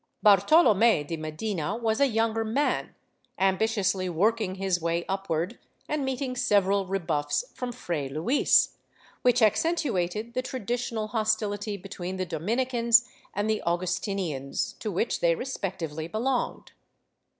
Bartolome 0.23 1.03
de 1.03 1.15
Medina 1.15 1.75
was 1.75 2.01
a 2.01 2.07
younger 2.07 2.43
man, 2.43 2.95
ambitiously 3.37 4.09
working 4.09 4.55
his 4.55 4.81
way 4.81 5.05
upward, 5.07 5.59
and 5.87 6.03
meeting 6.03 6.35
several 6.35 6.87
rebuffs 6.87 7.45
from 7.53 7.71
Fray 7.71 8.09
Luis, 8.09 8.77
which 9.21 9.43
accentuated 9.43 10.33
the 10.33 10.41
traditional 10.41 11.09
hostility 11.09 11.77
between 11.77 12.15
the 12.17 12.25
Dominicans 12.25 13.07
and 13.35 13.47
Augustinians, 13.63 14.73
to 14.79 14.91
which 14.91 15.19
they 15.19 15.35
respectively 15.35 16.07
belonged. 16.07 16.71